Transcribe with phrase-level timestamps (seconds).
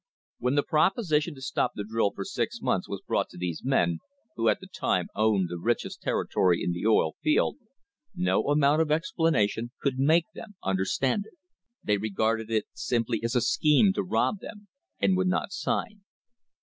[0.39, 3.01] When the proposi "AN UNHOLY ALLIANCE" tion to stop the drill for six months was
[3.05, 3.99] brought to these men,
[4.35, 7.57] who at the time owned the richest territory in the oil field,
[8.15, 11.37] no amount of explanation could make them understand it.
[11.83, 14.69] They regarded it simply as a scheme to rob them,
[14.99, 16.01] and would not sign.